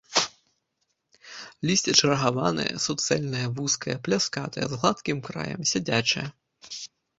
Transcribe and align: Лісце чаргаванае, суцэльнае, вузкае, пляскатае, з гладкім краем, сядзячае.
Лісце 1.69 1.93
чаргаванае, 1.99 2.65
суцэльнае, 2.87 3.43
вузкае, 3.61 3.95
пляскатае, 4.09 4.65
з 4.73 4.83
гладкім 4.83 5.17
краем, 5.31 5.61
сядзячае. 5.75 6.27